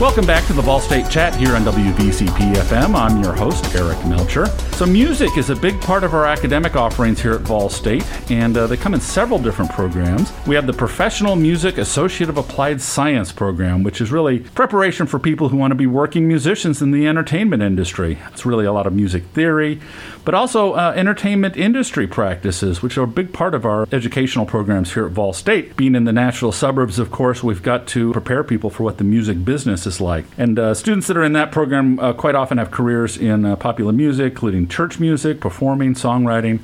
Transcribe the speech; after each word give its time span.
Welcome 0.00 0.26
back 0.26 0.46
to 0.46 0.52
the 0.52 0.62
Vol 0.62 0.78
State 0.78 1.10
Chat 1.10 1.34
here 1.34 1.56
on 1.56 1.64
WVCP 1.64 2.54
FM. 2.54 2.94
I'm 2.94 3.20
your 3.20 3.32
host, 3.32 3.74
Eric 3.74 3.98
Melcher. 4.06 4.46
So, 4.76 4.86
music 4.86 5.36
is 5.36 5.50
a 5.50 5.56
big 5.56 5.80
part 5.80 6.04
of 6.04 6.14
our 6.14 6.24
academic 6.24 6.76
offerings 6.76 7.20
here 7.20 7.32
at 7.32 7.40
Vol 7.40 7.68
State, 7.68 8.06
and 8.30 8.56
uh, 8.56 8.68
they 8.68 8.76
come 8.76 8.94
in 8.94 9.00
several 9.00 9.40
different 9.40 9.72
programs. 9.72 10.32
We 10.46 10.54
have 10.54 10.68
the 10.68 10.72
Professional 10.72 11.34
Music 11.34 11.78
Associate 11.78 12.30
of 12.30 12.36
Applied 12.36 12.80
Science 12.80 13.32
program, 13.32 13.82
which 13.82 14.00
is 14.00 14.12
really 14.12 14.38
preparation 14.38 15.08
for 15.08 15.18
people 15.18 15.48
who 15.48 15.56
want 15.56 15.72
to 15.72 15.74
be 15.74 15.88
working 15.88 16.28
musicians 16.28 16.80
in 16.80 16.92
the 16.92 17.08
entertainment 17.08 17.64
industry. 17.64 18.18
It's 18.28 18.46
really 18.46 18.66
a 18.66 18.72
lot 18.72 18.86
of 18.86 18.92
music 18.92 19.24
theory, 19.34 19.80
but 20.24 20.32
also 20.32 20.74
uh, 20.74 20.92
entertainment 20.94 21.56
industry 21.56 22.06
practices, 22.06 22.82
which 22.82 22.96
are 22.98 23.02
a 23.02 23.08
big 23.08 23.32
part 23.32 23.52
of 23.52 23.66
our 23.66 23.88
educational 23.90 24.46
programs 24.46 24.94
here 24.94 25.06
at 25.06 25.10
Vol 25.10 25.32
State. 25.32 25.76
Being 25.76 25.96
in 25.96 26.04
the 26.04 26.12
Nashville 26.12 26.52
suburbs, 26.52 27.00
of 27.00 27.10
course, 27.10 27.42
we've 27.42 27.64
got 27.64 27.88
to 27.88 28.12
prepare 28.12 28.44
people 28.44 28.70
for 28.70 28.84
what 28.84 28.98
the 28.98 29.04
music 29.04 29.44
business 29.44 29.87
is 29.88 30.00
like. 30.00 30.24
And 30.36 30.58
uh, 30.58 30.74
students 30.74 31.08
that 31.08 31.16
are 31.16 31.24
in 31.24 31.32
that 31.32 31.50
program 31.50 31.98
uh, 31.98 32.12
quite 32.12 32.36
often 32.36 32.58
have 32.58 32.70
careers 32.70 33.16
in 33.16 33.44
uh, 33.44 33.56
popular 33.56 33.92
music, 33.92 34.32
including 34.34 34.68
church 34.68 35.00
music, 35.00 35.40
performing, 35.40 35.94
songwriting. 35.94 36.60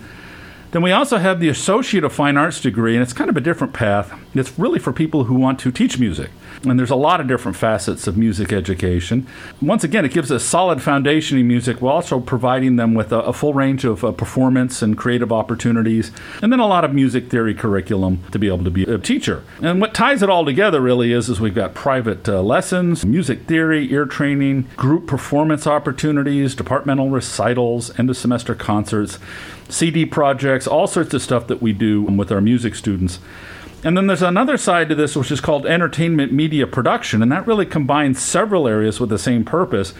Then 0.75 0.83
we 0.83 0.91
also 0.91 1.19
have 1.19 1.39
the 1.39 1.49
Associate 1.49 2.03
of 2.03 2.13
Fine 2.13 2.37
Arts 2.37 2.61
degree, 2.61 2.95
and 2.95 3.03
it's 3.03 3.13
kind 3.13 3.31
of 3.31 3.37
a 3.37 3.41
different 3.41 3.73
path. 3.73 4.13
It's 4.35 4.59
really 4.59 4.81
for 4.81 4.93
people 4.93 5.23
who 5.23 5.37
want 5.37 5.61
to 5.61 5.71
teach 5.71 6.01
music. 6.01 6.31
And 6.65 6.77
there's 6.77 6.91
a 6.91 6.97
lot 6.97 7.21
of 7.21 7.29
different 7.29 7.57
facets 7.57 8.09
of 8.09 8.17
music 8.17 8.53
education. 8.53 9.29
Once 9.63 9.85
again, 9.85 10.05
it 10.05 10.11
gives 10.11 10.33
a 10.33 10.41
solid 10.41 10.83
foundation 10.83 11.39
in 11.39 11.47
music 11.47 11.81
while 11.81 11.95
also 11.95 12.19
providing 12.19 12.75
them 12.75 12.93
with 12.93 13.13
a, 13.13 13.21
a 13.21 13.33
full 13.33 13.55
range 13.55 13.85
of 13.85 14.03
uh, 14.03 14.11
performance 14.11 14.83
and 14.83 14.99
creative 14.99 15.31
opportunities, 15.31 16.11
and 16.43 16.51
then 16.51 16.59
a 16.59 16.67
lot 16.67 16.85
of 16.85 16.93
music 16.93 17.31
theory 17.31 17.55
curriculum 17.55 18.25
to 18.33 18.39
be 18.41 18.49
able 18.49 18.65
to 18.65 18.71
be 18.71 18.83
a 18.83 18.99
teacher. 18.99 19.45
And 19.63 19.81
what 19.81 19.95
ties 19.95 20.25
it 20.25 20.31
all 20.31 20.45
together 20.45 20.81
really 20.81 21.13
is, 21.13 21.29
is 21.29 21.41
we've 21.41 21.55
got 21.55 21.75
private 21.75 22.29
uh, 22.29 22.43
lessons, 22.43 23.07
music 23.07 23.47
theory, 23.47 23.93
ear 23.93 24.07
training, 24.07 24.67
group 24.77 25.07
performance 25.07 25.69
opportunities, 25.69 26.57
departmental 26.57 27.11
recitals, 27.11 27.97
end 27.97 28.11
of 28.11 28.17
semester 28.17 28.57
concerts, 28.57 29.21
CD 29.69 30.05
projects, 30.05 30.67
all 30.67 30.87
sorts 30.87 31.15
of 31.15 31.23
stuff 31.23 31.47
that 31.47 31.63
we 31.63 31.73
do 31.73 32.03
with 32.03 32.31
our 32.31 32.41
music 32.41 32.75
students. 32.75 33.19
And 33.83 33.97
then 33.97 34.07
there's 34.07 34.23
another 34.23 34.57
side 34.57 34.89
to 34.89 34.95
this, 34.95 35.15
which 35.15 35.31
is 35.31 35.43
called 35.43 35.67
entertainment 35.67 36.33
media 36.33 36.67
production, 36.67 37.23
and 37.23 37.31
that 37.31 37.47
really 37.47 37.67
combines 37.67 38.21
several 38.21 38.67
areas 38.67 38.99
with 38.99 39.11
the 39.11 39.19
same 39.19 39.45
purpose 39.45 39.93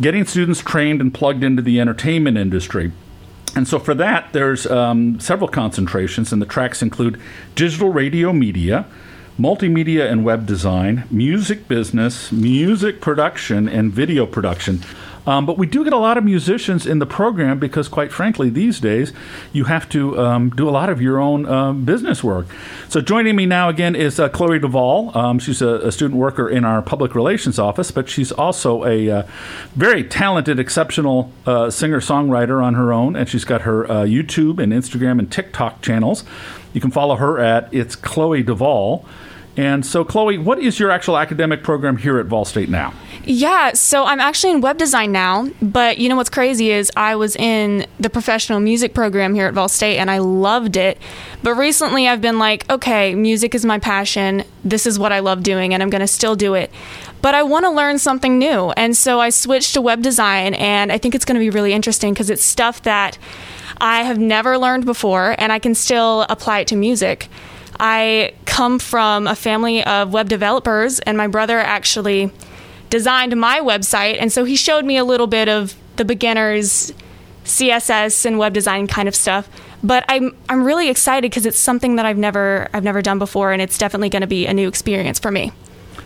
getting 0.00 0.24
students 0.24 0.60
trained 0.60 1.00
and 1.00 1.12
plugged 1.12 1.44
into 1.44 1.62
the 1.62 1.80
entertainment 1.80 2.38
industry. 2.38 2.92
And 3.54 3.68
so 3.68 3.78
for 3.78 3.94
that, 3.94 4.32
there's 4.32 4.66
um, 4.66 5.20
several 5.20 5.48
concentrations, 5.48 6.32
and 6.32 6.40
the 6.40 6.46
tracks 6.46 6.82
include 6.82 7.20
digital 7.54 7.90
radio 7.90 8.32
media, 8.32 8.86
multimedia 9.38 10.10
and 10.10 10.24
web 10.24 10.46
design, 10.46 11.04
music 11.10 11.68
business, 11.68 12.32
music 12.32 13.00
production, 13.00 13.68
and 13.68 13.92
video 13.92 14.26
production. 14.26 14.80
Um, 15.26 15.46
but 15.46 15.56
we 15.56 15.66
do 15.66 15.84
get 15.84 15.92
a 15.92 15.98
lot 15.98 16.18
of 16.18 16.24
musicians 16.24 16.86
in 16.86 16.98
the 16.98 17.06
program 17.06 17.58
because, 17.58 17.88
quite 17.88 18.12
frankly, 18.12 18.50
these 18.50 18.80
days 18.80 19.12
you 19.52 19.64
have 19.64 19.88
to 19.90 20.18
um, 20.18 20.50
do 20.50 20.68
a 20.68 20.70
lot 20.70 20.88
of 20.88 21.00
your 21.00 21.20
own 21.20 21.46
um, 21.46 21.84
business 21.84 22.24
work. 22.24 22.46
So, 22.88 23.00
joining 23.00 23.36
me 23.36 23.46
now 23.46 23.68
again 23.68 23.94
is 23.94 24.18
uh, 24.18 24.28
Chloe 24.28 24.58
Duvall. 24.58 25.16
Um, 25.16 25.38
she's 25.38 25.62
a, 25.62 25.76
a, 25.86 25.92
student 25.92 26.18
worker 26.18 26.48
in 26.48 26.64
our 26.64 26.82
public 26.82 27.14
relations 27.14 27.58
office, 27.58 27.90
but 27.90 28.08
she's 28.08 28.32
also 28.32 28.84
a 28.84 29.10
uh, 29.10 29.22
very 29.74 30.02
talented, 30.02 30.58
exceptional 30.58 31.30
uh, 31.46 31.70
singer 31.70 32.00
songwriter 32.00 32.62
on 32.62 32.74
her 32.74 32.92
own, 32.92 33.14
and 33.14 33.28
she's 33.28 33.44
got 33.44 33.62
her 33.62 33.84
uh, 33.90 34.04
YouTube 34.04 34.60
and 34.60 34.72
Instagram 34.72 35.18
and 35.18 35.30
TikTok 35.30 35.82
channels. 35.82 36.24
You 36.72 36.80
can 36.80 36.90
follow 36.90 37.16
her 37.16 37.38
at 37.38 37.72
It's 37.72 37.94
Chloe 37.94 38.42
Duvall. 38.42 39.06
And 39.56 39.84
so, 39.84 40.02
Chloe, 40.02 40.38
what 40.38 40.58
is 40.58 40.80
your 40.80 40.90
actual 40.90 41.18
academic 41.18 41.62
program 41.62 41.98
here 41.98 42.18
at 42.18 42.26
Vol 42.26 42.46
State 42.46 42.70
now? 42.70 42.94
Yeah, 43.24 43.72
so 43.74 44.04
I'm 44.04 44.18
actually 44.18 44.52
in 44.52 44.62
web 44.62 44.78
design 44.78 45.12
now, 45.12 45.48
but 45.60 45.98
you 45.98 46.08
know 46.08 46.16
what's 46.16 46.30
crazy 46.30 46.70
is 46.70 46.90
I 46.96 47.14
was 47.16 47.36
in 47.36 47.86
the 48.00 48.10
professional 48.10 48.58
music 48.58 48.94
program 48.94 49.34
here 49.34 49.46
at 49.46 49.54
Vol 49.54 49.68
State 49.68 49.98
and 49.98 50.10
I 50.10 50.18
loved 50.18 50.76
it. 50.76 50.98
But 51.42 51.54
recently 51.54 52.08
I've 52.08 52.22
been 52.22 52.38
like, 52.38 52.68
okay, 52.70 53.14
music 53.14 53.54
is 53.54 53.64
my 53.64 53.78
passion. 53.78 54.42
This 54.64 54.86
is 54.86 54.98
what 54.98 55.12
I 55.12 55.20
love 55.20 55.42
doing 55.42 55.74
and 55.74 55.82
I'm 55.82 55.90
going 55.90 56.00
to 56.00 56.06
still 56.06 56.34
do 56.34 56.54
it. 56.54 56.70
But 57.20 57.34
I 57.34 57.42
want 57.42 57.64
to 57.64 57.70
learn 57.70 57.98
something 57.98 58.38
new. 58.38 58.70
And 58.70 58.96
so 58.96 59.20
I 59.20 59.28
switched 59.28 59.74
to 59.74 59.80
web 59.80 60.02
design 60.02 60.54
and 60.54 60.90
I 60.90 60.98
think 60.98 61.14
it's 61.14 61.24
going 61.24 61.36
to 61.36 61.40
be 61.40 61.50
really 61.50 61.72
interesting 61.74 62.14
because 62.14 62.30
it's 62.30 62.42
stuff 62.42 62.82
that 62.82 63.18
I 63.80 64.02
have 64.02 64.18
never 64.18 64.58
learned 64.58 64.84
before 64.84 65.36
and 65.38 65.52
I 65.52 65.58
can 65.58 65.74
still 65.74 66.22
apply 66.28 66.60
it 66.60 66.68
to 66.68 66.76
music. 66.76 67.28
I 67.80 68.34
come 68.44 68.78
from 68.78 69.26
a 69.26 69.34
family 69.34 69.82
of 69.84 70.12
web 70.12 70.28
developers, 70.28 71.00
and 71.00 71.16
my 71.16 71.26
brother 71.26 71.58
actually 71.58 72.30
designed 72.90 73.36
my 73.36 73.60
website. 73.60 74.18
And 74.20 74.32
so 74.32 74.44
he 74.44 74.56
showed 74.56 74.84
me 74.84 74.96
a 74.96 75.04
little 75.04 75.26
bit 75.26 75.48
of 75.48 75.74
the 75.96 76.04
beginner's 76.04 76.92
CSS 77.44 78.24
and 78.24 78.38
web 78.38 78.52
design 78.52 78.86
kind 78.86 79.08
of 79.08 79.14
stuff. 79.14 79.48
But 79.82 80.04
I'm 80.08 80.36
I'm 80.48 80.62
really 80.62 80.88
excited 80.88 81.30
because 81.30 81.46
it's 81.46 81.58
something 81.58 81.96
that 81.96 82.06
I've 82.06 82.18
never 82.18 82.68
I've 82.72 82.84
never 82.84 83.02
done 83.02 83.18
before, 83.18 83.52
and 83.52 83.60
it's 83.60 83.78
definitely 83.78 84.10
going 84.10 84.20
to 84.20 84.28
be 84.28 84.46
a 84.46 84.54
new 84.54 84.68
experience 84.68 85.18
for 85.18 85.30
me. 85.30 85.52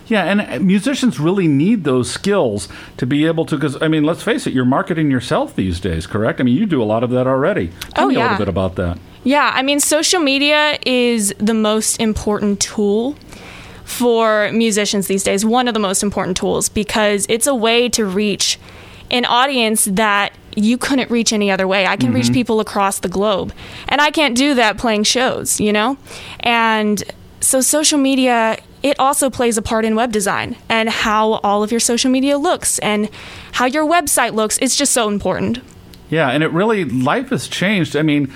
Yeah, 0.07 0.23
and 0.23 0.65
musicians 0.65 1.19
really 1.19 1.47
need 1.47 1.83
those 1.83 2.09
skills 2.09 2.67
to 2.97 3.05
be 3.05 3.25
able 3.25 3.45
to. 3.45 3.55
Because 3.55 3.81
I 3.81 3.87
mean, 3.87 4.03
let's 4.03 4.23
face 4.23 4.47
it, 4.47 4.53
you're 4.53 4.65
marketing 4.65 5.11
yourself 5.11 5.55
these 5.55 5.79
days, 5.79 6.07
correct? 6.07 6.39
I 6.39 6.43
mean, 6.43 6.55
you 6.55 6.65
do 6.65 6.81
a 6.81 6.85
lot 6.85 7.03
of 7.03 7.09
that 7.11 7.27
already. 7.27 7.69
Tell 7.95 8.05
oh, 8.05 8.07
me 8.07 8.15
yeah. 8.15 8.21
a 8.21 8.23
little 8.23 8.37
bit 8.37 8.49
about 8.49 8.75
that. 8.75 8.99
Yeah, 9.23 9.51
I 9.53 9.61
mean, 9.61 9.79
social 9.79 10.21
media 10.21 10.79
is 10.85 11.33
the 11.37 11.53
most 11.53 11.99
important 11.99 12.61
tool 12.61 13.17
for 13.83 14.49
musicians 14.51 15.07
these 15.07 15.23
days, 15.23 15.45
one 15.45 15.67
of 15.67 15.73
the 15.73 15.79
most 15.79 16.03
important 16.03 16.37
tools, 16.37 16.69
because 16.69 17.25
it's 17.29 17.47
a 17.47 17.55
way 17.55 17.89
to 17.89 18.05
reach 18.05 18.59
an 19.09 19.25
audience 19.25 19.85
that 19.85 20.33
you 20.55 20.77
couldn't 20.77 21.09
reach 21.11 21.31
any 21.31 21.51
other 21.51 21.67
way. 21.67 21.85
I 21.85 21.95
can 21.95 22.07
mm-hmm. 22.07 22.15
reach 22.15 22.33
people 22.33 22.59
across 22.59 22.99
the 22.99 23.07
globe. 23.07 23.53
And 23.87 24.01
I 24.01 24.11
can't 24.11 24.35
do 24.35 24.55
that 24.55 24.77
playing 24.77 25.03
shows, 25.03 25.59
you 25.59 25.71
know? 25.71 25.97
And 26.41 27.03
so 27.39 27.61
social 27.61 27.99
media 27.99 28.57
it 28.87 28.99
also 28.99 29.29
plays 29.29 29.57
a 29.57 29.61
part 29.61 29.85
in 29.85 29.95
web 29.95 30.11
design 30.11 30.55
and 30.69 30.89
how 30.89 31.33
all 31.43 31.63
of 31.63 31.71
your 31.71 31.79
social 31.79 32.09
media 32.09 32.37
looks 32.37 32.79
and 32.79 33.09
how 33.51 33.65
your 33.65 33.85
website 33.85 34.33
looks. 34.33 34.57
It's 34.59 34.75
just 34.75 34.93
so 34.93 35.07
important. 35.07 35.59
Yeah, 36.09 36.29
and 36.29 36.43
it 36.43 36.51
really 36.51 36.85
life 36.85 37.29
has 37.29 37.47
changed. 37.47 37.95
I 37.95 38.01
mean, 38.01 38.31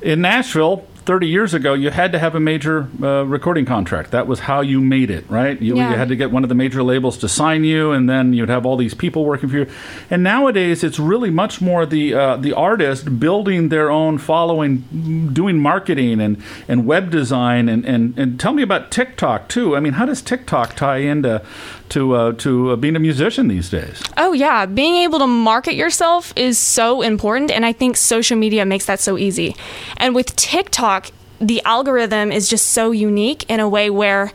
in 0.00 0.20
Nashville, 0.22 0.84
30 1.04 1.26
years 1.26 1.52
ago, 1.52 1.74
you 1.74 1.90
had 1.90 2.12
to 2.12 2.18
have 2.18 2.34
a 2.34 2.40
major 2.40 2.88
uh, 3.02 3.24
recording 3.24 3.64
contract. 3.64 4.12
That 4.12 4.26
was 4.26 4.40
how 4.40 4.60
you 4.60 4.80
made 4.80 5.10
it, 5.10 5.28
right? 5.28 5.60
You, 5.60 5.76
yeah. 5.76 5.90
you, 5.90 5.96
had 5.96 6.08
to 6.08 6.16
get 6.16 6.30
one 6.30 6.44
of 6.44 6.48
the 6.48 6.54
major 6.54 6.82
labels 6.82 7.18
to 7.18 7.28
sign 7.28 7.64
you, 7.64 7.90
and 7.90 8.08
then 8.08 8.32
you'd 8.32 8.48
have 8.48 8.64
all 8.64 8.76
these 8.76 8.94
people 8.94 9.24
working 9.24 9.48
for 9.48 9.58
you. 9.58 9.66
And 10.10 10.22
nowadays, 10.22 10.84
it's 10.84 10.98
really 10.98 11.30
much 11.30 11.60
more 11.60 11.86
the 11.86 12.14
uh, 12.14 12.36
the 12.36 12.52
artist 12.52 13.18
building 13.18 13.68
their 13.68 13.90
own 13.90 14.18
following, 14.18 15.30
doing 15.32 15.58
marketing 15.58 16.20
and, 16.20 16.42
and 16.68 16.86
web 16.86 17.10
design. 17.10 17.68
And, 17.68 17.84
and, 17.84 18.16
and 18.18 18.38
tell 18.38 18.52
me 18.52 18.62
about 18.62 18.90
TikTok, 18.90 19.48
too. 19.48 19.76
I 19.76 19.80
mean, 19.80 19.94
how 19.94 20.06
does 20.06 20.22
TikTok 20.22 20.76
tie 20.76 20.98
into 20.98 21.42
to 21.92 22.14
uh, 22.14 22.32
to 22.32 22.70
uh, 22.70 22.76
being 22.76 22.96
a 22.96 22.98
musician 22.98 23.48
these 23.48 23.68
days. 23.68 24.02
Oh 24.16 24.32
yeah, 24.32 24.66
being 24.66 24.96
able 24.96 25.18
to 25.18 25.26
market 25.26 25.74
yourself 25.74 26.32
is 26.36 26.58
so 26.58 27.02
important, 27.02 27.50
and 27.50 27.66
I 27.66 27.72
think 27.72 27.96
social 27.96 28.36
media 28.36 28.64
makes 28.64 28.86
that 28.86 28.98
so 28.98 29.18
easy. 29.18 29.54
And 29.98 30.14
with 30.14 30.34
TikTok, 30.34 30.91
the 31.42 31.60
algorithm 31.64 32.30
is 32.30 32.48
just 32.48 32.68
so 32.68 32.92
unique 32.92 33.44
in 33.50 33.60
a 33.60 33.68
way 33.68 33.90
where 33.90 34.32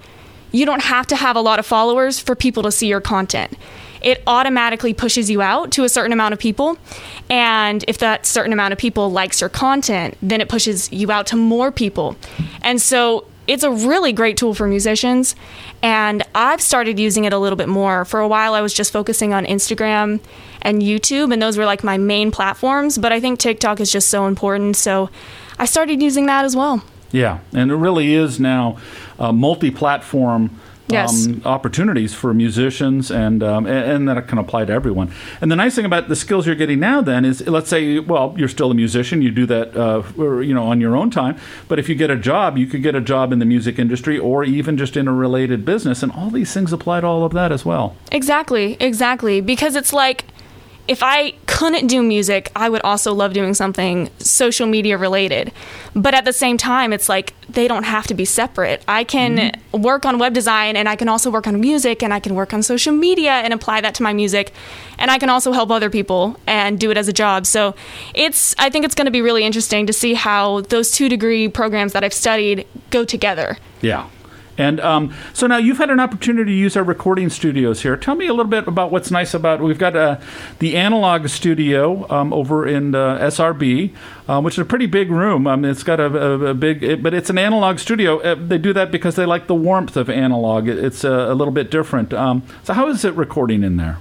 you 0.52 0.66
don't 0.66 0.84
have 0.84 1.08
to 1.08 1.16
have 1.16 1.36
a 1.36 1.42
lot 1.42 1.58
of 1.58 1.66
followers 1.66 2.20
for 2.20 2.36
people 2.36 2.64
to 2.64 2.72
see 2.72 2.88
your 2.88 3.02
content. 3.02 3.58
It 4.02 4.22
automatically 4.28 4.94
pushes 4.94 5.30
you 5.30 5.42
out 5.42 5.72
to 5.72 5.84
a 5.84 5.90
certain 5.90 6.14
amount 6.14 6.34
of 6.34 6.40
people. 6.40 6.78
And 7.30 7.84
if 7.88 7.98
that 8.00 8.26
certain 8.26 8.54
amount 8.54 8.74
of 8.74 8.78
people 8.78 9.12
likes 9.12 9.42
your 9.42 9.50
content, 9.50 10.18
then 10.22 10.42
it 10.42 10.50
pushes 10.50 10.92
you 10.92 11.12
out 11.12 11.28
to 11.28 11.36
more 11.36 11.72
people. 11.72 12.16
And 12.62 12.82
so 12.82 13.26
it's 13.48 13.64
a 13.64 13.72
really 13.72 14.14
great 14.14 14.38
tool 14.38 14.54
for 14.54 14.68
musicians. 14.68 15.36
And 15.82 16.24
I've 16.36 16.62
started 16.62 17.00
using 17.00 17.26
it 17.26 17.34
a 17.34 17.38
little 17.38 17.56
bit 17.56 17.70
more. 17.70 18.06
For 18.06 18.20
a 18.20 18.28
while, 18.28 18.54
I 18.54 18.62
was 18.62 18.74
just 18.74 18.92
focusing 18.92 19.34
on 19.34 19.46
Instagram 19.46 20.20
and 20.62 20.82
YouTube, 20.82 21.32
and 21.32 21.42
those 21.42 21.58
were 21.58 21.66
like 21.66 21.84
my 21.84 21.98
main 21.98 22.32
platforms. 22.32 22.98
But 22.98 23.12
I 23.14 23.20
think 23.20 23.40
TikTok 23.40 23.80
is 23.80 23.92
just 23.92 24.10
so 24.10 24.28
important. 24.28 24.76
So 24.76 25.10
I 25.58 25.66
started 25.66 26.02
using 26.02 26.26
that 26.28 26.46
as 26.46 26.56
well. 26.56 26.84
Yeah, 27.12 27.40
and 27.54 27.72
it 27.72 27.76
really 27.76 28.14
is 28.14 28.40
now 28.40 28.78
a 29.18 29.32
multi 29.32 29.72
platform 29.72 30.60
yes. 30.90 31.28
um, 31.28 31.42
opportunities 31.46 32.14
for 32.14 32.34
musicians, 32.34 33.12
and, 33.12 33.44
um, 33.44 33.66
and, 33.66 33.92
and 33.92 34.10
that 34.10 34.28
can 34.28 34.38
apply 34.38 34.66
to 34.66 34.74
everyone. 34.74 35.12
And 35.42 35.52
the 35.52 35.56
nice 35.56 35.76
thing 35.76 35.86
about 35.86 36.08
the 36.10 36.16
skills 36.16 36.46
you're 36.46 36.56
getting 36.56 36.80
now, 36.80 37.02
then, 37.02 37.26
is 37.26 37.46
let's 37.48 37.70
say, 37.70 38.00
well, 38.00 38.34
you're 38.38 38.48
still 38.48 38.72
a 38.72 38.76
musician, 38.76 39.22
you 39.22 39.32
do 39.32 39.46
that, 39.48 39.76
uh, 39.76 40.04
you 40.42 40.54
know, 40.54 40.66
on 40.66 40.82
your 40.82 40.96
own 40.96 41.10
time. 41.10 41.38
But 41.68 41.80
if 41.80 41.90
you 41.90 41.96
get 41.96 42.10
a 42.10 42.16
job, 42.16 42.58
you 42.58 42.68
could 42.68 42.84
get 42.84 42.96
a 42.96 43.02
job 43.02 43.32
in 43.32 43.40
the 43.40 43.46
music 43.46 43.80
industry, 43.80 44.18
or 44.18 44.44
even 44.44 44.78
just 44.78 44.98
in 44.98 45.08
a 45.08 45.14
related 45.14 45.66
business, 45.66 46.04
and 46.04 46.12
all 46.12 46.30
these 46.30 46.54
things 46.54 46.74
apply 46.74 47.02
to 47.02 47.08
all 47.08 47.24
of 47.24 47.34
that 47.34 47.52
as 47.52 47.66
well. 47.66 47.96
Exactly, 48.12 48.78
exactly, 48.80 49.42
because 49.42 49.76
it's 49.76 49.94
like 49.94 50.26
if 50.88 51.04
I 51.04 51.32
couldn't 51.48 51.88
do 51.88 52.02
music, 52.02 52.52
I 52.56 52.70
would 52.70 52.82
also 52.82 53.14
love 53.14 53.34
doing 53.34 53.54
something 53.54 54.10
social 54.20 54.68
media 54.68 54.98
related. 54.98 55.52
But 55.96 56.14
at 56.14 56.24
the 56.24 56.34
same 56.34 56.58
time, 56.58 56.94
it's 56.94 57.10
like 57.10 57.34
they 57.50 57.68
don't 57.68 57.84
have 57.84 58.08
to 58.08 58.14
be 58.14 58.26
separate. 58.26 58.84
I 58.88 59.04
can 59.04 59.38
mm-hmm. 59.38 59.82
work 59.82 60.06
on 60.06 60.20
web 60.20 60.34
design 60.34 60.76
and 60.76 60.88
I 60.88 60.96
can 60.96 61.10
also 61.10 61.30
work 61.30 61.48
on 61.48 61.60
music 61.60 62.04
and 62.04 62.14
I 62.14 62.20
can 62.20 62.36
work 62.36 62.54
on 62.54 62.64
social 62.64 62.94
media 62.94 63.32
and 63.32 63.54
apply 63.54 63.82
that 63.82 63.96
to 63.96 64.04
my 64.04 64.14
music. 64.14 64.54
And 64.98 65.12
I 65.12 65.18
can 65.18 65.30
also 65.30 65.52
help 65.52 65.72
other 65.72 65.90
people 65.90 66.40
and 66.48 66.80
do 66.80 66.92
it 66.92 66.98
as 66.98 67.08
a 67.08 67.14
job. 67.14 67.46
So 67.46 67.76
it's 68.14 68.56
I 68.58 68.70
think 68.70 68.86
it's 68.86 68.96
going 68.96 69.06
to 69.06 69.12
be 69.12 69.22
really 69.22 69.44
interesting 69.44 69.88
to 69.88 69.94
see 69.94 70.14
how 70.14 70.62
those 70.62 70.92
two 70.92 71.10
degree 71.10 71.48
programs 71.48 71.94
that 71.94 72.04
I've 72.04 72.14
studied 72.14 72.66
go 72.92 73.04
together. 73.04 73.58
Yeah. 73.82 74.08
And 74.58 74.80
um, 74.80 75.14
so 75.34 75.48
now 75.48 75.58
you've 75.58 75.78
had 75.78 75.90
an 75.90 76.00
opportunity 76.00 76.52
to 76.52 76.58
use 76.58 76.76
our 76.76 76.84
recording 76.84 77.30
studios 77.30 77.82
here. 77.82 77.96
Tell 77.96 78.16
me 78.16 78.28
a 78.28 78.34
little 78.34 78.50
bit 78.50 78.68
about 78.68 78.92
what's 78.92 79.12
nice 79.12 79.34
about 79.34 79.62
we've 79.62 79.78
got 79.78 79.96
uh, 79.96 80.20
the 80.60 80.76
analog 80.76 81.28
studio 81.28 82.10
um, 82.12 82.34
over 82.34 82.68
in 82.68 82.96
uh, 82.96 83.18
SRB 83.20 83.94
um, 84.28 84.44
which 84.44 84.56
is 84.56 84.60
a 84.60 84.66
pretty 84.66 84.86
big 84.86 85.10
room. 85.10 85.48
Um, 85.48 85.64
it's 85.64 85.84
got 85.84 86.00
a, 86.00 86.06
a, 86.06 86.46
a 86.48 86.54
big, 86.54 86.84
it, 86.84 87.02
but 87.02 87.14
it's 87.14 87.30
an 87.30 87.38
analog 87.38 87.80
studio. 87.80 88.20
Uh, 88.20 88.36
they 88.36 88.58
do 88.58 88.74
that 88.74 88.92
because 88.92 89.16
they 89.16 89.26
like 89.26 89.48
the 89.48 89.56
warmth 89.56 89.96
of 89.96 90.10
analog. 90.10 90.68
It, 90.68 90.78
it's 90.78 91.04
a, 91.04 91.12
a, 91.12 91.34
little 91.34 91.54
bit 91.54 91.72
different. 91.72 92.14
Um, 92.14 92.44
so, 92.64 92.74
how 92.74 92.90
is 92.90 93.06
it 93.06 93.14
recording 93.14 93.64
in 93.64 93.78
there? 93.78 94.00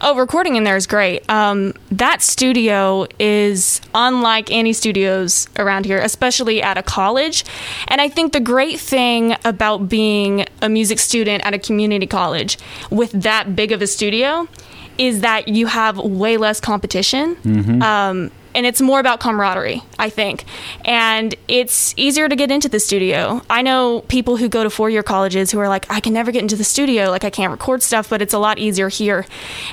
Oh, 0.00 0.16
recording 0.16 0.56
in 0.56 0.64
there 0.64 0.76
is 0.76 0.86
great. 0.86 1.28
Um, 1.30 1.74
that 1.90 2.22
studio 2.22 3.06
is 3.18 3.80
unlike 3.94 4.50
any 4.50 4.72
studios 4.72 5.48
around 5.56 5.84
here, 5.84 5.98
especially 5.98 6.62
at 6.62 6.76
a 6.76 6.82
college. 6.82 7.44
And 7.88 8.00
I 8.00 8.08
think 8.08 8.32
the 8.32 8.40
great 8.40 8.80
thing 8.80 9.36
about 9.44 9.88
being 9.90 10.46
a 10.62 10.68
music 10.68 10.98
student 10.98 11.44
at 11.44 11.52
a 11.52 11.58
community 11.58 12.06
college 12.06 12.56
with 12.90 13.10
that 13.12 13.54
big 13.54 13.72
of 13.72 13.82
a 13.82 13.86
studio 13.86 14.48
is 14.96 15.20
that 15.20 15.48
you 15.48 15.66
have 15.66 15.98
way 15.98 16.36
less 16.36 16.60
competition. 16.60 17.36
Mm-hmm. 17.36 17.82
Um, 17.82 18.30
and 18.54 18.66
it's 18.66 18.80
more 18.80 18.98
about 18.98 19.20
camaraderie, 19.20 19.82
I 19.98 20.10
think. 20.10 20.44
And 20.84 21.34
it's 21.46 21.94
easier 21.96 22.28
to 22.28 22.34
get 22.34 22.50
into 22.50 22.68
the 22.68 22.80
studio. 22.80 23.42
I 23.48 23.62
know 23.62 24.00
people 24.08 24.36
who 24.36 24.48
go 24.48 24.64
to 24.64 24.70
four 24.70 24.90
year 24.90 25.02
colleges 25.02 25.50
who 25.50 25.58
are 25.60 25.68
like, 25.68 25.86
I 25.90 26.00
can 26.00 26.12
never 26.12 26.32
get 26.32 26.42
into 26.42 26.56
the 26.56 26.64
studio, 26.64 27.10
like 27.10 27.24
I 27.24 27.30
can't 27.30 27.52
record 27.52 27.82
stuff, 27.82 28.08
but 28.10 28.20
it's 28.20 28.34
a 28.34 28.38
lot 28.38 28.58
easier 28.58 28.88
here. 28.88 29.24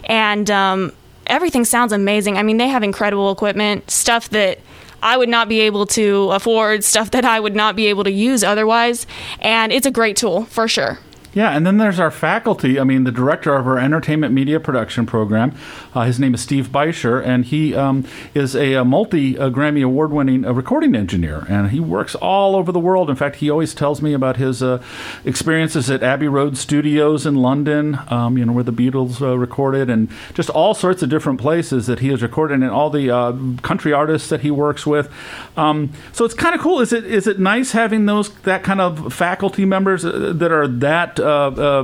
And 0.03 0.49
um, 0.51 0.93
everything 1.25 1.65
sounds 1.65 1.91
amazing. 1.91 2.37
I 2.37 2.43
mean, 2.43 2.57
they 2.57 2.67
have 2.67 2.83
incredible 2.83 3.31
equipment, 3.31 3.89
stuff 3.89 4.29
that 4.29 4.59
I 5.07 5.15
would 5.15 5.29
not 5.29 5.47
be 5.47 5.61
able 5.61 5.85
to 5.87 6.31
afford, 6.31 6.83
stuff 6.83 7.11
that 7.11 7.23
I 7.23 7.39
would 7.39 7.55
not 7.55 7.77
be 7.77 7.87
able 7.87 8.03
to 8.03 8.11
use 8.11 8.43
otherwise. 8.43 9.07
And 9.39 9.71
it's 9.71 9.85
a 9.87 9.91
great 9.91 10.17
tool 10.17 10.43
for 10.43 10.67
sure. 10.67 10.99
Yeah, 11.37 11.51
and 11.51 11.67
then 11.67 11.77
there's 11.77 11.99
our 11.99 12.09
faculty. 12.09 12.79
I 12.79 12.83
mean, 12.83 13.03
the 13.03 13.11
director 13.11 13.53
of 13.53 13.67
our 13.67 13.77
entertainment 13.77 14.33
media 14.33 14.59
production 14.59 15.05
program. 15.05 15.53
Uh, 15.93 16.05
his 16.05 16.19
name 16.19 16.33
is 16.33 16.41
Steve 16.41 16.69
Bishir, 16.69 17.23
and 17.23 17.45
he 17.45 17.75
um, 17.75 18.05
is 18.33 18.55
a, 18.55 18.73
a 18.73 18.83
multi 18.83 19.37
uh, 19.37 19.51
Grammy 19.51 19.85
award 19.85 20.11
winning 20.11 20.43
uh, 20.43 20.51
recording 20.51 20.95
engineer, 20.95 21.45
and 21.47 21.69
he 21.69 21.79
works 21.79 22.15
all 22.15 22.55
over 22.55 22.71
the 22.71 22.79
world. 22.79 23.07
In 23.07 23.15
fact, 23.15 23.35
he 23.35 23.51
always 23.51 23.75
tells 23.75 24.01
me 24.01 24.13
about 24.13 24.37
his 24.37 24.63
uh, 24.63 24.81
experiences 25.25 25.91
at 25.91 26.01
Abbey 26.01 26.27
Road 26.27 26.57
Studios 26.57 27.27
in 27.27 27.35
London, 27.35 27.99
um, 28.07 28.39
you 28.39 28.43
know, 28.43 28.53
where 28.53 28.63
the 28.63 28.73
Beatles 28.73 29.21
uh, 29.21 29.37
recorded, 29.37 29.91
and 29.91 30.09
just 30.33 30.49
all 30.49 30.73
sorts 30.73 31.03
of 31.03 31.09
different 31.09 31.39
places 31.39 31.85
that 31.85 31.99
he 31.99 32.07
has 32.07 32.23
recorded, 32.23 32.63
and 32.63 32.71
all 32.71 32.89
the 32.89 33.11
uh, 33.11 33.33
country 33.61 33.93
artists 33.93 34.29
that 34.29 34.41
he 34.41 34.49
works 34.49 34.87
with. 34.87 35.07
Um, 35.55 35.91
so 36.13 36.25
it's 36.25 36.33
kind 36.33 36.55
of 36.55 36.61
cool. 36.61 36.79
Is 36.79 36.91
it 36.91 37.05
is 37.05 37.27
it 37.27 37.37
nice 37.37 37.73
having 37.73 38.07
those 38.07 38.33
that 38.39 38.63
kind 38.63 38.81
of 38.81 39.13
faculty 39.13 39.65
members 39.65 40.01
that 40.01 40.51
are 40.51 40.67
that 40.67 41.26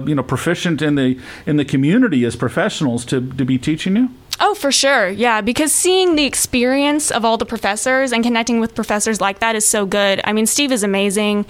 you 0.07 0.15
know 0.15 0.23
proficient 0.23 0.81
in 0.81 0.95
the 0.95 1.19
in 1.45 1.57
the 1.57 1.65
community 1.65 2.25
as 2.25 2.35
professionals 2.35 3.05
to 3.05 3.21
to 3.33 3.45
be 3.45 3.57
teaching 3.57 3.95
you? 3.95 4.09
Oh, 4.39 4.55
for 4.55 4.71
sure. 4.71 5.09
Yeah, 5.09 5.41
because 5.41 5.71
seeing 5.71 6.15
the 6.15 6.25
experience 6.25 7.11
of 7.11 7.23
all 7.23 7.37
the 7.37 7.45
professors 7.45 8.11
and 8.11 8.23
connecting 8.23 8.59
with 8.59 8.73
professors 8.73 9.21
like 9.21 9.39
that 9.39 9.55
is 9.55 9.65
so 9.65 9.85
good. 9.85 10.19
I 10.23 10.33
mean, 10.33 10.47
Steve 10.47 10.71
is 10.71 10.83
amazing. 10.83 11.45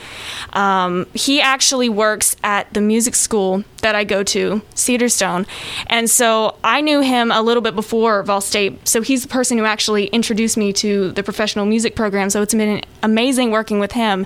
Um, 0.52 1.08
he 1.14 1.42
actually 1.42 1.90
works 1.90 2.36
at 2.44 2.72
the 2.74 2.82
music 2.82 3.16
school 3.16 3.64
that 3.84 3.96
I 3.96 4.04
go 4.04 4.24
to, 4.24 4.62
Cedarstone. 4.76 5.46
And 5.88 6.10
so 6.10 6.58
I 6.64 6.82
knew 6.82 7.02
him 7.02 7.32
a 7.32 7.42
little 7.42 7.62
bit 7.62 7.76
before 7.76 8.24
Vol 8.24 8.42
State. 8.42 8.88
So 8.88 9.02
he's 9.02 9.22
the 9.22 9.30
person 9.30 9.58
who 9.58 9.66
actually 9.66 10.08
introduced 10.08 10.58
me 10.58 10.74
to 10.74 11.12
the 11.12 11.24
professional 11.24 11.66
music 11.66 11.96
program. 11.96 12.30
So 12.30 12.42
it's 12.42 12.54
been 12.54 12.82
amazing 13.04 13.52
working 13.52 13.80
with 13.80 13.92
him. 13.92 14.26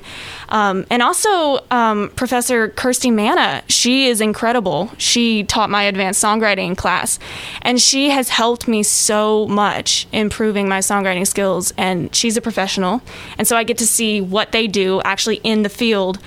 Um, 0.50 0.86
and 0.90 1.02
also, 1.04 1.66
um, 1.72 2.12
Professor 2.16 2.70
Kirsti 2.70 3.14
Manna, 3.14 3.64
she 3.68 4.08
is 4.08 4.22
incredible. 4.22 4.92
She 4.98 5.44
taught 5.44 5.70
my 5.70 5.84
advanced 5.84 6.24
songwriting 6.24 6.78
class, 6.78 7.20
and 7.62 7.82
she 7.82 8.10
has 8.12 8.30
helped 8.30 8.68
me 8.68 8.84
so 8.84 9.48
much 9.48 10.08
improving 10.12 10.70
my 10.70 10.80
songwriting 10.80 11.28
skills. 11.28 11.74
And 11.78 12.16
she's 12.16 12.38
a 12.38 12.42
professional. 12.42 13.02
And 13.38 13.48
so 13.48 13.58
I 13.58 13.64
get 13.64 13.78
to 13.80 13.88
see 13.88 14.22
what 14.22 14.52
they 14.52 14.68
do 14.68 15.02
actually 15.02 15.38
in 15.38 15.64
the 15.64 15.70
field 15.70 16.20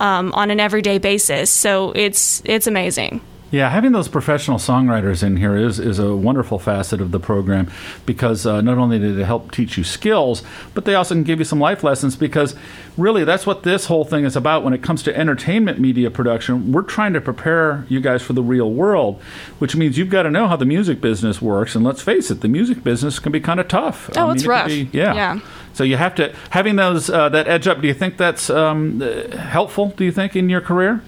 um, 0.00 0.32
on 0.32 0.50
an 0.50 0.60
everyday 0.60 0.98
basis. 0.98 1.50
So 1.50 1.92
it's 1.92 2.42
it's 2.44 2.66
amazing. 2.66 3.20
Yeah, 3.50 3.70
having 3.70 3.92
those 3.92 4.08
professional 4.08 4.58
songwriters 4.58 5.22
in 5.22 5.36
here 5.36 5.56
is, 5.56 5.78
is 5.78 6.00
a 6.00 6.16
wonderful 6.16 6.58
facet 6.58 7.00
of 7.00 7.12
the 7.12 7.20
program 7.20 7.70
because 8.04 8.44
uh, 8.44 8.60
not 8.60 8.76
only 8.76 8.98
do 8.98 9.14
they 9.14 9.22
help 9.22 9.52
teach 9.52 9.78
you 9.78 9.84
skills, 9.84 10.42
but 10.74 10.84
they 10.84 10.96
also 10.96 11.14
can 11.14 11.22
give 11.22 11.38
you 11.38 11.44
some 11.44 11.60
life 11.60 11.84
lessons 11.84 12.16
because 12.16 12.56
really 12.96 13.22
that's 13.22 13.46
what 13.46 13.62
this 13.62 13.86
whole 13.86 14.04
thing 14.04 14.24
is 14.24 14.34
about 14.34 14.64
when 14.64 14.72
it 14.72 14.82
comes 14.82 15.00
to 15.04 15.16
entertainment 15.16 15.78
media 15.78 16.10
production. 16.10 16.72
We're 16.72 16.82
trying 16.82 17.12
to 17.12 17.20
prepare 17.20 17.86
you 17.88 18.00
guys 18.00 18.20
for 18.20 18.32
the 18.32 18.42
real 18.42 18.72
world, 18.72 19.22
which 19.60 19.76
means 19.76 19.96
you've 19.96 20.10
got 20.10 20.24
to 20.24 20.30
know 20.30 20.48
how 20.48 20.56
the 20.56 20.66
music 20.66 21.00
business 21.00 21.40
works. 21.40 21.76
And 21.76 21.84
let's 21.84 22.02
face 22.02 22.32
it, 22.32 22.40
the 22.40 22.48
music 22.48 22.82
business 22.82 23.20
can 23.20 23.30
be 23.30 23.40
kind 23.40 23.60
of 23.60 23.68
tough. 23.68 24.10
Oh, 24.16 24.22
I 24.22 24.26
mean, 24.26 24.36
it's 24.36 24.46
rough. 24.46 24.66
Be, 24.66 24.90
yeah. 24.92 25.14
yeah. 25.14 25.40
So 25.72 25.84
you 25.84 25.98
have 25.98 26.14
to 26.16 26.34
having 26.50 26.76
those 26.76 27.10
uh, 27.10 27.28
that 27.28 27.46
edge 27.46 27.68
up. 27.68 27.80
Do 27.80 27.86
you 27.86 27.94
think 27.94 28.16
that's 28.16 28.48
um, 28.48 29.00
helpful? 29.00 29.90
Do 29.96 30.04
you 30.04 30.10
think 30.10 30.34
in 30.34 30.48
your 30.48 30.62
career? 30.62 31.02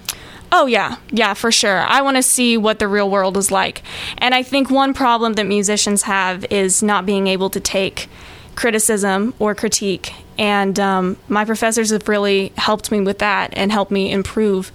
Oh, 0.51 0.65
yeah. 0.65 0.97
Yeah, 1.11 1.33
for 1.33 1.51
sure. 1.51 1.79
I 1.79 2.01
want 2.01 2.17
to 2.17 2.23
see 2.23 2.57
what 2.57 2.79
the 2.79 2.87
real 2.87 3.09
world 3.09 3.37
is 3.37 3.51
like. 3.51 3.83
And 4.17 4.33
I 4.33 4.43
think 4.43 4.69
one 4.69 4.93
problem 4.93 5.33
that 5.33 5.45
musicians 5.45 6.03
have 6.03 6.45
is 6.51 6.81
not 6.81 7.05
being 7.05 7.27
able 7.27 7.49
to 7.51 7.59
take 7.59 8.09
criticism 8.55 9.33
or 9.39 9.53
critique. 9.55 10.13
And 10.37 10.79
um, 10.79 11.17
my 11.27 11.45
professors 11.45 11.91
have 11.91 12.07
really 12.07 12.51
helped 12.57 12.91
me 12.91 13.01
with 13.01 13.19
that 13.19 13.53
and 13.55 13.71
helped 13.71 13.91
me 13.91 14.11
improve 14.11 14.71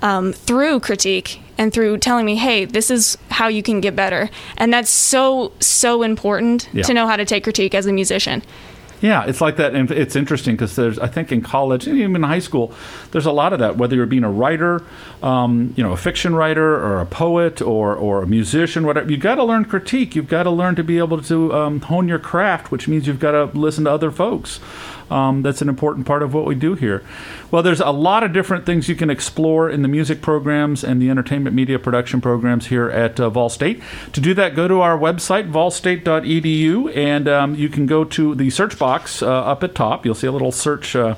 um, 0.00 0.32
through 0.32 0.80
critique 0.80 1.40
and 1.58 1.72
through 1.72 1.98
telling 1.98 2.26
me, 2.26 2.36
hey, 2.36 2.66
this 2.66 2.90
is 2.90 3.16
how 3.30 3.48
you 3.48 3.62
can 3.62 3.80
get 3.80 3.96
better. 3.96 4.28
And 4.58 4.72
that's 4.72 4.90
so, 4.90 5.52
so 5.60 6.02
important 6.02 6.68
yeah. 6.72 6.82
to 6.82 6.94
know 6.94 7.06
how 7.06 7.16
to 7.16 7.24
take 7.24 7.44
critique 7.44 7.74
as 7.74 7.86
a 7.86 7.92
musician. 7.92 8.42
Yeah, 9.00 9.24
it's 9.26 9.40
like 9.40 9.56
that, 9.56 9.74
and 9.74 9.90
it's 9.90 10.16
interesting 10.16 10.54
because 10.54 10.74
there's, 10.74 10.98
I 10.98 11.06
think, 11.06 11.30
in 11.30 11.42
college, 11.42 11.86
even 11.86 12.16
in 12.16 12.22
high 12.22 12.38
school, 12.38 12.72
there's 13.10 13.26
a 13.26 13.32
lot 13.32 13.52
of 13.52 13.58
that. 13.58 13.76
Whether 13.76 13.96
you're 13.96 14.06
being 14.06 14.24
a 14.24 14.30
writer, 14.30 14.82
um, 15.22 15.74
you 15.76 15.82
know, 15.82 15.92
a 15.92 15.96
fiction 15.96 16.34
writer, 16.34 16.74
or 16.76 17.00
a 17.00 17.06
poet, 17.06 17.60
or 17.60 17.94
or 17.94 18.22
a 18.22 18.26
musician, 18.26 18.86
whatever, 18.86 19.10
you've 19.10 19.20
got 19.20 19.34
to 19.34 19.44
learn 19.44 19.66
critique. 19.66 20.16
You've 20.16 20.28
got 20.28 20.44
to 20.44 20.50
learn 20.50 20.76
to 20.76 20.84
be 20.84 20.98
able 20.98 21.20
to 21.22 21.52
um, 21.52 21.80
hone 21.82 22.08
your 22.08 22.18
craft, 22.18 22.70
which 22.70 22.88
means 22.88 23.06
you've 23.06 23.20
got 23.20 23.32
to 23.32 23.44
listen 23.58 23.84
to 23.84 23.90
other 23.90 24.10
folks. 24.10 24.60
Um, 25.10 25.42
that's 25.42 25.62
an 25.62 25.68
important 25.68 26.06
part 26.06 26.22
of 26.22 26.34
what 26.34 26.46
we 26.46 26.54
do 26.54 26.74
here. 26.74 27.04
Well, 27.50 27.62
there's 27.62 27.80
a 27.80 27.90
lot 27.90 28.24
of 28.24 28.32
different 28.32 28.66
things 28.66 28.88
you 28.88 28.96
can 28.96 29.10
explore 29.10 29.70
in 29.70 29.82
the 29.82 29.88
music 29.88 30.20
programs 30.20 30.82
and 30.82 31.00
the 31.00 31.10
entertainment 31.10 31.54
media 31.54 31.78
production 31.78 32.20
programs 32.20 32.66
here 32.66 32.88
at 32.90 33.20
uh, 33.20 33.30
Vol 33.30 33.48
State. 33.48 33.82
To 34.12 34.20
do 34.20 34.34
that, 34.34 34.56
go 34.56 34.66
to 34.66 34.80
our 34.80 34.98
website, 34.98 35.50
volstate.edu, 35.50 36.96
and 36.96 37.28
um, 37.28 37.54
you 37.54 37.68
can 37.68 37.86
go 37.86 38.04
to 38.04 38.34
the 38.34 38.50
search 38.50 38.78
box 38.78 39.22
uh, 39.22 39.28
up 39.28 39.62
at 39.62 39.74
top. 39.74 40.04
You'll 40.04 40.14
see 40.14 40.26
a 40.26 40.32
little 40.32 40.52
search. 40.52 40.96
Uh, 40.96 41.14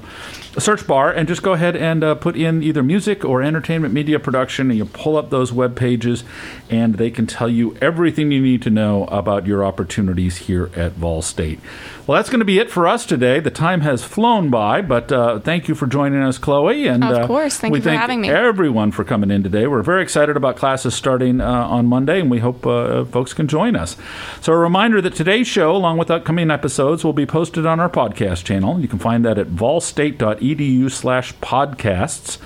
search 0.61 0.87
bar 0.87 1.13
and 1.13 1.29
just 1.29 1.43
go 1.43 1.53
ahead 1.53 1.77
and 1.77 2.03
uh, 2.03 2.15
put 2.15 2.37
in 2.37 2.63
either 2.63 2.83
music 2.83 3.25
or 3.25 3.43
entertainment 3.43 3.95
media 3.95 4.19
production, 4.19 4.71
and 4.71 4.79
you 4.79 4.85
pull 4.85 5.17
up 5.17 5.31
those 5.31 5.53
web 5.53 5.77
pages, 5.77 6.25
and 6.71 6.95
they 6.95 7.11
can 7.11 7.27
tell 7.27 7.49
you 7.49 7.77
everything 7.81 8.33
you 8.33 8.41
need 8.41 8.63
to 8.63 8.71
know 8.71 9.05
about 9.05 9.47
your 9.47 9.65
opportunities 9.65 10.39
here 10.39 10.71
at 10.75 10.93
Vol 10.93 11.23
State. 11.23 11.61
Well, 12.07 12.17
that's 12.17 12.31
going 12.31 12.39
to 12.39 12.47
be 12.47 12.59
it 12.59 12.71
for 12.71 12.89
us 12.89 13.05
today. 13.05 13.39
The 13.39 13.51
time 13.51 13.83
has 13.83 14.03
flown 14.03 14.49
by, 14.49 14.81
but 14.81 15.13
uh, 15.13 15.41
thank 15.41 15.69
you 15.69 15.75
for 15.75 15.87
joining 15.87 16.23
us, 16.23 16.39
Chloe. 16.39 16.87
And 16.87 17.05
of 17.05 17.11
uh, 17.11 17.27
course, 17.27 17.59
thank 17.59 17.73
we 17.73 17.79
you 17.79 17.83
for 17.83 17.91
having 17.91 18.23
me. 18.23 18.31
Everyone 18.31 18.93
for 18.93 19.05
coming 19.05 19.31
in 19.31 19.43
today. 19.43 19.67
We're 19.67 19.83
very 19.83 20.03
excited 20.03 20.35
about 20.35 20.57
classes 20.57 20.95
starting 20.95 21.43
uh, 21.43 21.47
on 21.47 21.87
Monday, 21.87 22.21
and 22.21 22.31
we 22.31 22.39
hope 22.39 22.67
uh, 22.67 23.05
folks 23.05 23.35
can 23.35 23.47
join 23.47 23.77
us. 23.77 23.97
So, 24.41 24.55
a 24.55 24.57
reminder 24.57 25.03
that 25.03 25.15
today's 25.15 25.47
show, 25.47 25.77
along 25.77 25.99
with 25.99 26.11
upcoming 26.11 26.51
episodes, 26.51 27.05
will 27.05 27.13
be 27.13 27.27
posted 27.27 27.67
on 27.67 27.79
our 27.79 27.91
podcast 27.91 28.45
channel. 28.45 28.81
You 28.81 28.89
can 28.89 28.99
find 28.99 29.23
that 29.27 29.37
at 29.37 29.49
volstate.edu 29.49 30.48
edu 30.55 30.91
slash 30.91 31.35
podcasts. 31.37 32.39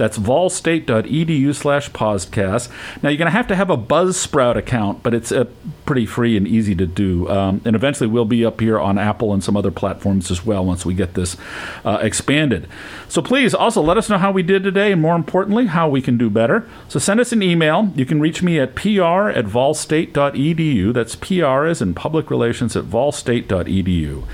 That's 0.00 0.16
volstate.edu 0.16 1.54
slash 1.54 1.90
podcast. 1.90 2.70
Now, 3.02 3.10
you're 3.10 3.18
going 3.18 3.26
to 3.26 3.32
have 3.32 3.48
to 3.48 3.54
have 3.54 3.68
a 3.68 3.76
Buzzsprout 3.76 4.56
account, 4.56 5.02
but 5.02 5.12
it's 5.12 5.30
uh, 5.30 5.44
pretty 5.84 6.06
free 6.06 6.38
and 6.38 6.48
easy 6.48 6.74
to 6.76 6.86
do. 6.86 7.28
Um, 7.28 7.60
and 7.66 7.76
eventually, 7.76 8.08
we'll 8.08 8.24
be 8.24 8.42
up 8.42 8.60
here 8.60 8.80
on 8.80 8.96
Apple 8.96 9.34
and 9.34 9.44
some 9.44 9.58
other 9.58 9.70
platforms 9.70 10.30
as 10.30 10.42
well 10.42 10.64
once 10.64 10.86
we 10.86 10.94
get 10.94 11.12
this 11.12 11.36
uh, 11.84 11.98
expanded. 12.00 12.66
So 13.08 13.20
please 13.20 13.52
also 13.52 13.82
let 13.82 13.98
us 13.98 14.08
know 14.08 14.16
how 14.16 14.32
we 14.32 14.42
did 14.42 14.62
today 14.62 14.90
and 14.90 15.02
more 15.02 15.16
importantly, 15.16 15.66
how 15.66 15.86
we 15.90 16.00
can 16.00 16.16
do 16.16 16.30
better. 16.30 16.66
So 16.88 16.98
send 16.98 17.20
us 17.20 17.32
an 17.32 17.42
email. 17.42 17.92
You 17.94 18.06
can 18.06 18.20
reach 18.22 18.42
me 18.42 18.58
at 18.58 18.74
pr 18.74 19.02
at 19.02 19.44
volstate.edu. 19.44 20.94
That's 20.94 21.14
PR 21.14 21.66
as 21.66 21.82
in 21.82 21.92
public 21.92 22.30
relations 22.30 22.74
at 22.74 22.84
volstate.edu. 22.84 24.24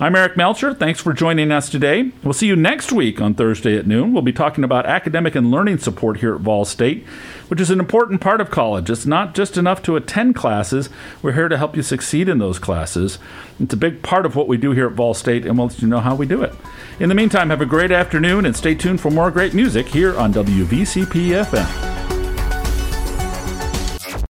I'm 0.00 0.14
Eric 0.14 0.36
Melcher. 0.36 0.74
Thanks 0.74 1.00
for 1.00 1.12
joining 1.12 1.50
us 1.50 1.68
today. 1.68 2.12
We'll 2.22 2.32
see 2.32 2.46
you 2.46 2.54
next 2.54 2.92
week 2.92 3.20
on 3.20 3.34
Thursday 3.34 3.76
at 3.76 3.84
noon. 3.84 4.12
We'll 4.12 4.22
be 4.22 4.32
talking 4.32 4.62
about 4.62 4.86
academic 4.86 5.34
and 5.34 5.50
learning 5.50 5.78
support 5.78 6.18
here 6.18 6.36
at 6.36 6.40
Vol 6.40 6.64
State, 6.64 7.04
which 7.48 7.60
is 7.60 7.68
an 7.72 7.80
important 7.80 8.20
part 8.20 8.40
of 8.40 8.48
college. 8.48 8.90
It's 8.90 9.06
not 9.06 9.34
just 9.34 9.56
enough 9.56 9.82
to 9.82 9.96
attend 9.96 10.36
classes, 10.36 10.88
we're 11.20 11.32
here 11.32 11.48
to 11.48 11.58
help 11.58 11.74
you 11.74 11.82
succeed 11.82 12.28
in 12.28 12.38
those 12.38 12.60
classes. 12.60 13.18
It's 13.58 13.74
a 13.74 13.76
big 13.76 14.04
part 14.04 14.24
of 14.24 14.36
what 14.36 14.46
we 14.46 14.56
do 14.56 14.70
here 14.70 14.86
at 14.86 14.92
Vol 14.92 15.14
State, 15.14 15.44
and 15.44 15.58
we'll 15.58 15.66
let 15.66 15.82
you 15.82 15.88
know 15.88 15.98
how 15.98 16.14
we 16.14 16.26
do 16.26 16.42
it. 16.42 16.54
In 17.00 17.08
the 17.08 17.16
meantime, 17.16 17.50
have 17.50 17.60
a 17.60 17.66
great 17.66 17.90
afternoon 17.90 18.46
and 18.46 18.54
stay 18.54 18.76
tuned 18.76 19.00
for 19.00 19.10
more 19.10 19.32
great 19.32 19.52
music 19.52 19.88
here 19.88 20.16
on 20.16 20.32
WVCP 20.32 21.44
FM. 21.44 21.97